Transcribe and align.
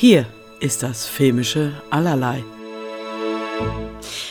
Hier 0.00 0.24
ist 0.60 0.82
das 0.82 1.04
filmische 1.04 1.74
Allerlei. 1.90 2.42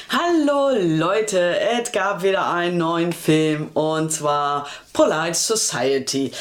Hallo 0.10 0.72
Leute, 0.76 1.60
es 1.60 1.92
gab 1.92 2.24
wieder 2.24 2.52
einen 2.52 2.80
neuen 2.80 3.14
Film 3.14 3.68
und 3.76 4.12
zwar 4.12 4.68
Polite 4.94 5.36
Society. 5.36 6.32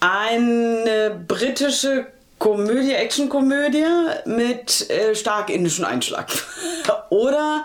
Eine 0.00 1.18
britische 1.26 2.08
Komödie, 2.38 2.92
Actionkomödie 2.92 3.86
mit 4.26 4.90
äh, 4.90 5.14
stark 5.14 5.48
indischem 5.48 5.86
Einschlag. 5.86 6.30
Oder 7.08 7.64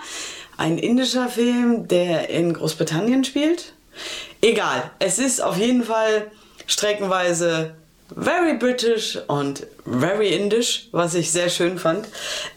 ein 0.56 0.78
indischer 0.78 1.28
Film, 1.28 1.86
der 1.86 2.30
in 2.30 2.54
Großbritannien 2.54 3.26
spielt. 3.26 3.74
Egal, 4.42 4.90
es 5.00 5.20
ist 5.20 5.42
auf 5.42 5.58
jeden 5.58 5.84
Fall 5.84 6.32
streckenweise 6.66 7.76
very 8.16 8.58
British 8.58 9.18
und 9.28 9.66
very 9.86 10.34
Indisch, 10.34 10.88
was 10.92 11.14
ich 11.16 11.32
sehr 11.32 11.50
schön 11.50 11.80
fand. 11.80 12.08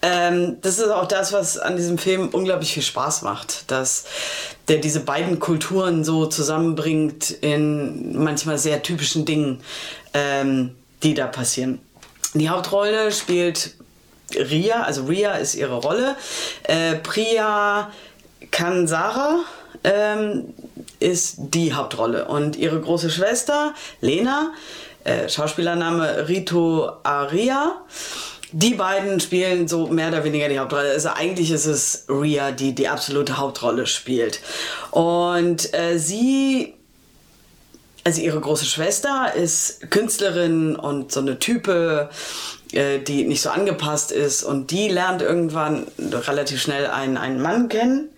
Ähm, 0.02 0.58
das 0.60 0.78
ist 0.78 0.90
auch 0.90 1.06
das, 1.06 1.32
was 1.32 1.58
an 1.58 1.76
diesem 1.76 1.98
Film 1.98 2.28
unglaublich 2.28 2.72
viel 2.72 2.82
Spaß 2.82 3.22
macht, 3.22 3.70
dass 3.70 4.04
der 4.68 4.78
diese 4.78 5.00
beiden 5.00 5.38
Kulturen 5.38 6.04
so 6.04 6.26
zusammenbringt 6.26 7.30
in 7.30 8.22
manchmal 8.22 8.58
sehr 8.58 8.82
typischen 8.82 9.24
Dingen, 9.24 9.60
ähm, 10.14 10.74
die 11.02 11.14
da 11.14 11.26
passieren. 11.26 11.80
Die 12.34 12.48
Hauptrolle 12.48 13.12
spielt 13.12 13.74
Ria, 14.34 14.82
also 14.82 15.04
Ria 15.04 15.34
ist 15.34 15.54
ihre 15.54 15.76
Rolle. 15.76 16.16
Äh, 16.64 16.96
Priya 16.96 17.90
Kansara 18.50 19.40
ähm, 19.84 20.52
ist 20.98 21.36
die 21.38 21.72
Hauptrolle 21.74 22.26
und 22.26 22.56
ihre 22.56 22.80
große 22.80 23.10
Schwester 23.10 23.74
Lena 24.00 24.52
äh, 25.06 25.28
Schauspielername 25.28 26.28
Rito 26.28 26.90
Aria. 27.02 27.80
Die 28.52 28.74
beiden 28.74 29.20
spielen 29.20 29.68
so 29.68 29.86
mehr 29.88 30.08
oder 30.08 30.24
weniger 30.24 30.48
die 30.48 30.58
Hauptrolle. 30.58 30.90
Also 30.90 31.10
eigentlich 31.10 31.50
ist 31.50 31.66
es 31.66 32.06
Ria, 32.08 32.52
die 32.52 32.74
die 32.74 32.88
absolute 32.88 33.38
Hauptrolle 33.38 33.86
spielt. 33.86 34.40
Und 34.90 35.74
äh, 35.74 35.98
sie 35.98 36.74
also 38.04 38.20
ihre 38.20 38.40
große 38.40 38.66
Schwester 38.66 39.34
ist 39.34 39.90
Künstlerin 39.90 40.76
und 40.76 41.10
so 41.10 41.18
eine 41.18 41.40
Type, 41.40 42.08
äh, 42.72 43.00
die 43.00 43.24
nicht 43.24 43.42
so 43.42 43.50
angepasst 43.50 44.12
ist 44.12 44.44
und 44.44 44.70
die 44.70 44.88
lernt 44.88 45.22
irgendwann 45.22 45.88
relativ 45.98 46.62
schnell 46.62 46.86
einen, 46.86 47.16
einen 47.16 47.42
Mann 47.42 47.68
kennen, 47.68 48.08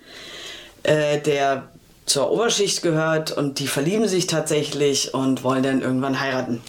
äh, 0.83 1.19
der 1.23 1.71
zur 2.05 2.31
Oberschicht 2.31 2.83
gehört 2.83 3.33
und 3.33 3.61
die 3.61 3.67
verlieben 3.67 4.09
sich 4.09 4.27
tatsächlich 4.27 5.15
und 5.15 5.43
wollen 5.43 5.63
dann 5.63 5.81
irgendwann 5.81 6.21
heiraten. 6.21 6.61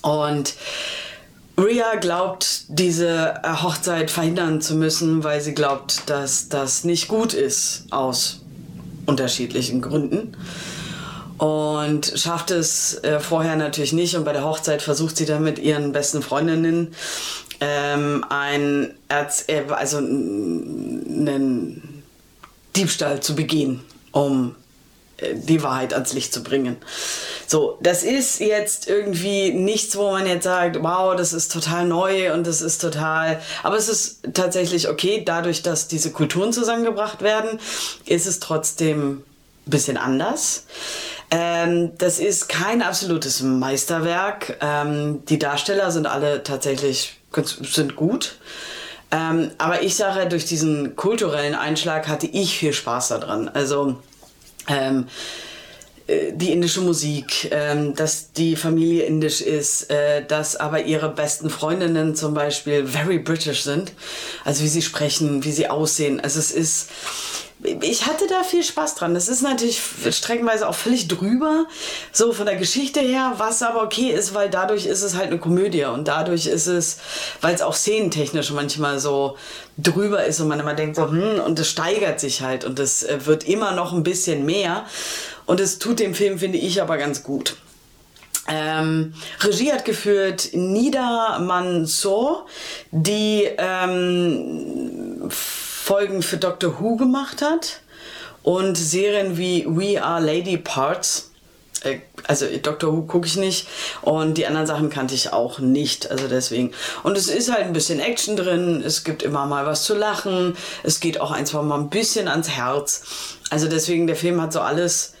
Und 0.00 0.54
Ria 1.58 1.96
glaubt, 1.96 2.64
diese 2.68 3.40
Hochzeit 3.44 4.10
verhindern 4.10 4.60
zu 4.60 4.74
müssen, 4.74 5.22
weil 5.22 5.40
sie 5.40 5.54
glaubt, 5.54 6.08
dass 6.08 6.48
das 6.48 6.84
nicht 6.84 7.08
gut 7.08 7.34
ist 7.34 7.84
aus 7.90 8.40
unterschiedlichen 9.06 9.82
Gründen. 9.82 10.36
Und 11.38 12.12
schafft 12.16 12.52
es 12.52 13.02
äh, 13.02 13.20
vorher 13.20 13.56
natürlich 13.56 13.92
nicht. 13.92 14.16
Und 14.16 14.24
bei 14.24 14.32
der 14.32 14.44
Hochzeit 14.44 14.80
versucht 14.80 15.16
sie 15.16 15.26
dann 15.26 15.42
mit 15.42 15.58
ihren 15.58 15.92
besten 15.92 16.22
Freundinnen 16.22 16.94
ähm, 17.60 18.24
ein 18.28 18.94
Erz 19.08 19.44
äh, 19.48 19.64
also 19.68 19.98
einen 19.98 22.02
Diebstahl 22.76 23.20
zu 23.20 23.34
begehen, 23.34 23.80
um 24.12 24.54
die 25.34 25.62
Wahrheit 25.62 25.94
ans 25.94 26.12
Licht 26.12 26.32
zu 26.32 26.42
bringen. 26.42 26.76
So, 27.46 27.78
das 27.80 28.02
ist 28.02 28.40
jetzt 28.40 28.88
irgendwie 28.88 29.52
nichts, 29.52 29.96
wo 29.96 30.10
man 30.10 30.26
jetzt 30.26 30.44
sagt, 30.44 30.82
wow, 30.82 31.14
das 31.16 31.32
ist 31.32 31.52
total 31.52 31.86
neu 31.86 32.32
und 32.32 32.46
das 32.46 32.62
ist 32.62 32.80
total, 32.80 33.40
aber 33.62 33.76
es 33.76 33.88
ist 33.88 34.20
tatsächlich 34.34 34.88
okay, 34.88 35.22
dadurch, 35.24 35.62
dass 35.62 35.88
diese 35.88 36.10
Kulturen 36.10 36.52
zusammengebracht 36.52 37.22
werden, 37.22 37.60
ist 38.06 38.26
es 38.26 38.40
trotzdem 38.40 39.22
ein 39.66 39.70
bisschen 39.70 39.96
anders. 39.96 40.64
Ähm, 41.30 41.92
das 41.96 42.18
ist 42.18 42.48
kein 42.48 42.82
absolutes 42.82 43.40
Meisterwerk. 43.40 44.58
Ähm, 44.60 45.24
die 45.26 45.38
Darsteller 45.38 45.90
sind 45.90 46.06
alle 46.06 46.42
tatsächlich 46.42 47.18
sind 47.62 47.96
gut. 47.96 48.36
Ähm, 49.10 49.50
aber 49.58 49.82
ich 49.82 49.96
sage, 49.96 50.26
durch 50.28 50.44
diesen 50.44 50.96
kulturellen 50.96 51.54
Einschlag 51.54 52.08
hatte 52.08 52.26
ich 52.26 52.58
viel 52.58 52.72
Spaß 52.72 53.08
daran. 53.08 53.48
Also 53.48 53.96
ähm, 54.68 55.06
äh, 56.06 56.32
die 56.32 56.52
indische 56.52 56.80
Musik, 56.80 57.48
ähm, 57.50 57.94
dass 57.94 58.32
die 58.32 58.56
Familie 58.56 59.04
indisch 59.04 59.40
ist, 59.40 59.90
äh, 59.90 60.24
dass 60.24 60.56
aber 60.56 60.84
ihre 60.84 61.08
besten 61.08 61.50
Freundinnen 61.50 62.14
zum 62.16 62.34
Beispiel 62.34 62.86
very 62.86 63.18
British 63.18 63.62
sind. 63.62 63.92
Also 64.44 64.64
wie 64.64 64.68
sie 64.68 64.82
sprechen, 64.82 65.44
wie 65.44 65.52
sie 65.52 65.68
aussehen. 65.68 66.20
Also 66.20 66.38
es 66.38 66.50
ist, 66.50 66.90
ich 67.64 68.06
hatte 68.06 68.26
da 68.26 68.42
viel 68.42 68.62
Spaß 68.62 68.96
dran. 68.96 69.14
Das 69.14 69.28
ist 69.28 69.42
natürlich 69.42 69.80
streckenweise 70.10 70.68
auch 70.68 70.74
völlig 70.74 71.08
drüber, 71.08 71.66
so 72.12 72.32
von 72.32 72.46
der 72.46 72.56
Geschichte 72.56 73.00
her, 73.00 73.34
was 73.36 73.62
aber 73.62 73.82
okay 73.82 74.10
ist, 74.10 74.34
weil 74.34 74.50
dadurch 74.50 74.86
ist 74.86 75.02
es 75.02 75.14
halt 75.16 75.28
eine 75.28 75.38
Komödie 75.38 75.84
und 75.84 76.08
dadurch 76.08 76.46
ist 76.46 76.66
es, 76.66 76.98
weil 77.40 77.54
es 77.54 77.62
auch 77.62 77.74
szenentechnisch 77.74 78.50
manchmal 78.50 78.98
so 78.98 79.36
drüber 79.78 80.24
ist 80.24 80.40
und 80.40 80.48
man 80.48 80.60
immer 80.60 80.74
denkt 80.74 80.96
so, 80.96 81.08
hm, 81.08 81.40
und 81.40 81.58
es 81.58 81.68
steigert 81.68 82.20
sich 82.20 82.42
halt 82.42 82.64
und 82.64 82.78
es 82.78 83.02
äh, 83.04 83.26
wird 83.26 83.44
immer 83.44 83.72
noch 83.72 83.92
ein 83.92 84.02
bisschen 84.02 84.44
mehr 84.44 84.84
und 85.46 85.60
es 85.60 85.78
tut 85.78 86.00
dem 86.00 86.14
Film, 86.14 86.38
finde 86.38 86.58
ich, 86.58 86.82
aber 86.82 86.98
ganz 86.98 87.22
gut. 87.22 87.56
Ähm, 88.48 89.14
Regie 89.40 89.72
hat 89.72 89.84
geführt 89.84 90.50
Nida 90.52 91.38
Mansour, 91.38 92.46
die 92.90 93.48
ähm, 93.56 94.91
Folgen 95.82 96.22
für 96.22 96.36
Doctor 96.36 96.78
Who 96.78 96.94
gemacht 96.94 97.42
hat 97.42 97.80
und 98.44 98.78
Serien 98.78 99.36
wie 99.36 99.66
We 99.66 100.00
Are 100.00 100.24
Lady 100.24 100.56
Parts. 100.56 101.32
Äh, 101.82 101.98
also 102.28 102.46
Doctor 102.62 102.92
Who 102.92 103.02
gucke 103.02 103.26
ich 103.26 103.36
nicht 103.36 103.66
und 104.00 104.38
die 104.38 104.46
anderen 104.46 104.68
Sachen 104.68 104.90
kannte 104.90 105.16
ich 105.16 105.32
auch 105.32 105.58
nicht, 105.58 106.08
also 106.08 106.28
deswegen. 106.28 106.70
Und 107.02 107.18
es 107.18 107.26
ist 107.26 107.52
halt 107.52 107.64
ein 107.64 107.72
bisschen 107.72 107.98
Action 107.98 108.36
drin, 108.36 108.80
es 108.86 109.02
gibt 109.02 109.24
immer 109.24 109.44
mal 109.46 109.66
was 109.66 109.82
zu 109.82 109.96
lachen, 109.96 110.56
es 110.84 111.00
geht 111.00 111.20
auch 111.20 111.32
ein, 111.32 111.46
zwei 111.46 111.62
Mal 111.62 111.80
ein 111.80 111.90
bisschen 111.90 112.28
ans 112.28 112.50
Herz. 112.50 113.02
Also 113.50 113.66
deswegen, 113.66 114.06
der 114.06 114.14
Film 114.14 114.40
hat 114.40 114.52
so 114.52 114.60
alles, 114.60 115.14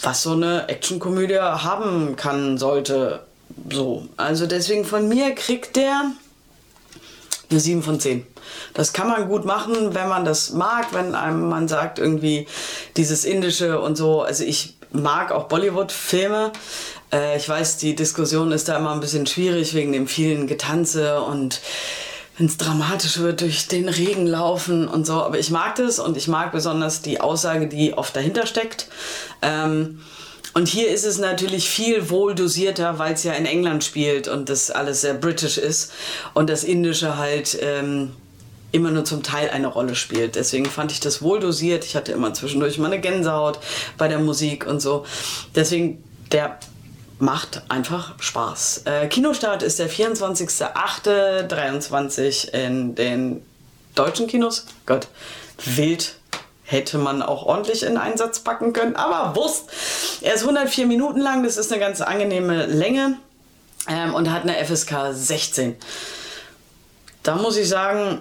was 0.00 0.22
so 0.22 0.30
eine 0.30 0.68
Actionkomödie 0.68 1.40
haben 1.40 2.14
kann, 2.14 2.56
sollte. 2.56 3.24
So, 3.68 4.06
also 4.16 4.46
deswegen 4.46 4.84
von 4.84 5.08
mir 5.08 5.34
kriegt 5.34 5.74
der 5.74 6.12
eine 7.52 7.60
7 7.60 7.82
von 7.82 8.00
10. 8.00 8.26
Das 8.74 8.92
kann 8.92 9.08
man 9.08 9.28
gut 9.28 9.44
machen, 9.44 9.94
wenn 9.94 10.08
man 10.08 10.24
das 10.24 10.50
mag, 10.50 10.86
wenn 10.92 11.14
einem 11.14 11.48
man 11.48 11.68
sagt, 11.68 11.98
irgendwie 11.98 12.46
dieses 12.96 13.24
Indische 13.24 13.80
und 13.80 13.96
so. 13.96 14.22
Also 14.22 14.44
ich 14.44 14.76
mag 14.90 15.30
auch 15.32 15.44
Bollywood-Filme. 15.44 16.52
Äh, 17.12 17.36
ich 17.36 17.48
weiß, 17.48 17.76
die 17.78 17.94
Diskussion 17.94 18.52
ist 18.52 18.68
da 18.68 18.76
immer 18.78 18.92
ein 18.92 19.00
bisschen 19.00 19.26
schwierig 19.26 19.74
wegen 19.74 19.92
dem 19.92 20.08
vielen 20.08 20.46
Getanze 20.46 21.20
und 21.22 21.60
wenn 22.38 22.46
es 22.46 22.56
dramatisch 22.56 23.18
wird, 23.18 23.42
durch 23.42 23.68
den 23.68 23.88
Regen 23.88 24.26
laufen 24.26 24.88
und 24.88 25.06
so. 25.06 25.22
Aber 25.22 25.38
ich 25.38 25.50
mag 25.50 25.76
das 25.76 25.98
und 25.98 26.16
ich 26.16 26.28
mag 26.28 26.50
besonders 26.50 27.02
die 27.02 27.20
Aussage, 27.20 27.68
die 27.68 27.92
oft 27.92 28.16
dahinter 28.16 28.46
steckt. 28.46 28.88
Ähm, 29.42 30.00
und 30.54 30.68
hier 30.68 30.90
ist 30.90 31.04
es 31.04 31.18
natürlich 31.18 31.68
viel 31.68 32.10
wohl 32.10 32.34
dosierter, 32.34 32.98
weil 32.98 33.14
es 33.14 33.24
ja 33.24 33.32
in 33.32 33.46
England 33.46 33.84
spielt 33.84 34.28
und 34.28 34.48
das 34.48 34.70
alles 34.70 35.00
sehr 35.00 35.14
britisch 35.14 35.58
ist 35.58 35.92
und 36.34 36.50
das 36.50 36.64
Indische 36.64 37.16
halt 37.16 37.56
ähm, 37.60 38.12
immer 38.70 38.90
nur 38.90 39.04
zum 39.04 39.22
Teil 39.22 39.50
eine 39.50 39.68
Rolle 39.68 39.94
spielt. 39.94 40.34
Deswegen 40.34 40.66
fand 40.66 40.92
ich 40.92 41.00
das 41.00 41.22
wohl 41.22 41.40
dosiert. 41.40 41.84
Ich 41.84 41.96
hatte 41.96 42.12
immer 42.12 42.34
zwischendurch 42.34 42.78
mal 42.78 42.86
eine 42.86 43.00
Gänsehaut 43.00 43.58
bei 43.96 44.08
der 44.08 44.18
Musik 44.18 44.66
und 44.66 44.80
so. 44.80 45.06
Deswegen 45.54 46.04
der 46.32 46.58
macht 47.18 47.62
einfach 47.68 48.20
Spaß. 48.20 48.82
Äh, 48.86 49.06
Kinostart 49.08 49.62
ist 49.62 49.78
der 49.78 49.88
24.08.23 49.88 52.52
in 52.52 52.94
den 52.94 53.42
deutschen 53.94 54.26
Kinos. 54.26 54.66
Gott, 54.86 55.08
wild 55.64 56.16
hätte 56.64 56.98
man 56.98 57.22
auch 57.22 57.44
ordentlich 57.44 57.84
in 57.84 57.96
Einsatz 57.96 58.40
packen 58.40 58.72
können, 58.72 58.96
aber 58.96 59.36
Wurst. 59.36 59.70
Er 60.22 60.34
ist 60.34 60.42
104 60.42 60.86
Minuten 60.86 61.20
lang, 61.20 61.42
das 61.42 61.56
ist 61.56 61.72
eine 61.72 61.80
ganz 61.80 62.00
angenehme 62.00 62.66
Länge 62.66 63.16
ähm, 63.88 64.14
und 64.14 64.30
hat 64.30 64.42
eine 64.42 64.64
FSK 64.64 65.12
16. 65.12 65.76
Da 67.22 67.36
muss 67.36 67.56
ich 67.56 67.68
sagen, 67.68 68.20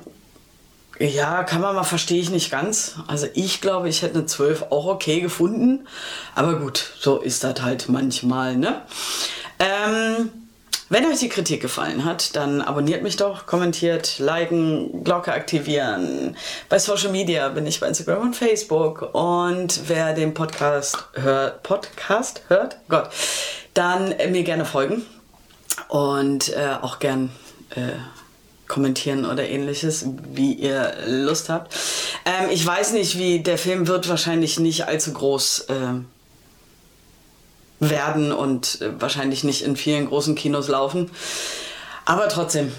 ja, 1.00 1.44
kann 1.44 1.62
man 1.62 1.76
mal, 1.76 1.84
verstehe 1.84 2.20
ich 2.20 2.30
nicht 2.30 2.52
ganz. 2.52 2.96
Also 3.08 3.28
ich 3.34 3.62
glaube, 3.62 3.90
ich 3.90 4.02
hätte 4.02 4.16
eine 4.16 4.26
12 4.26 4.64
auch 4.72 4.86
okay 4.86 5.22
gefunden. 5.22 5.88
Aber 6.36 6.60
gut, 6.60 6.92
so 7.00 7.20
ist 7.20 7.44
das 7.44 7.62
halt 7.62 7.90
manchmal, 7.90 8.56
ne? 8.58 8.82
Ähm, 9.60 10.30
wenn 10.92 11.06
euch 11.06 11.20
die 11.20 11.30
Kritik 11.30 11.62
gefallen 11.62 12.04
hat, 12.04 12.36
dann 12.36 12.62
abonniert 12.62 13.02
mich 13.02 13.16
doch, 13.16 13.46
kommentiert, 13.46 14.20
liken, 14.20 15.06
Glocke 15.06 15.32
aktivieren. 15.32 16.36
Bei 16.68 16.80
Social 16.80 17.12
Media 17.12 17.48
bin 17.48 17.66
ich 17.66 17.80
bei 17.80 17.88
Instagram 17.88 18.24
und 18.24 18.36
Facebook. 18.36 19.16
Und 19.16 19.88
wer 19.88 20.14
den 20.14 20.34
Podcast 20.34 20.98
hört, 21.14 21.64
Podcast 21.64 22.42
hört, 22.50 22.76
Gott, 22.90 23.10
dann 23.74 24.14
mir 24.32 24.44
gerne 24.44 24.66
folgen. 24.66 25.04
Und 25.88 26.50
äh, 26.50 26.76
auch 26.82 27.00
gern 27.00 27.32
äh, 27.70 27.94
kommentieren 28.68 29.26
oder 29.26 29.48
ähnliches, 29.48 30.06
wie 30.34 30.52
ihr 30.52 30.94
Lust 31.08 31.48
habt. 31.48 31.74
Ähm, 32.26 32.50
ich 32.52 32.66
weiß 32.66 32.92
nicht, 32.92 33.18
wie 33.18 33.40
der 33.40 33.58
Film 33.58 33.88
wird 33.88 34.10
wahrscheinlich 34.10 34.60
nicht 34.60 34.88
allzu 34.90 35.14
groß 35.14 35.68
äh, 35.70 36.02
werden 37.82 38.32
und 38.32 38.80
äh, 38.82 38.92
wahrscheinlich 39.02 39.44
nicht 39.44 39.64
in 39.64 39.76
vielen 39.76 40.08
großen 40.08 40.36
Kinos 40.36 40.70
laufen. 40.70 41.12
Aber 42.06 42.28
trotzdem, 42.30 42.72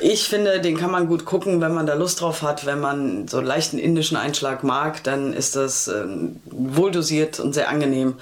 ich 0.00 0.28
finde, 0.28 0.60
den 0.60 0.76
kann 0.76 0.90
man 0.90 1.06
gut 1.06 1.24
gucken, 1.24 1.60
wenn 1.60 1.72
man 1.72 1.86
da 1.86 1.94
Lust 1.94 2.20
drauf 2.20 2.42
hat. 2.42 2.66
Wenn 2.66 2.80
man 2.80 3.28
so 3.28 3.38
einen 3.38 3.46
leichten 3.46 3.78
indischen 3.78 4.16
Einschlag 4.16 4.64
mag, 4.64 5.04
dann 5.04 5.32
ist 5.32 5.56
das 5.56 5.88
äh, 5.88 6.04
wohldosiert 6.46 7.38
und 7.38 7.52
sehr 7.52 7.68
angenehm. 7.68 8.14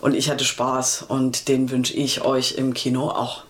Und 0.00 0.14
ich 0.14 0.28
hatte 0.28 0.44
Spaß 0.44 1.04
und 1.08 1.48
den 1.48 1.70
wünsche 1.70 1.94
ich 1.94 2.22
euch 2.22 2.56
im 2.58 2.74
Kino 2.74 3.08
auch. 3.08 3.45